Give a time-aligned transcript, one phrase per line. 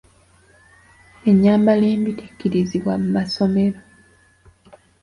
[1.29, 3.79] Ennyambala embi tekkirizibwa mu masomero.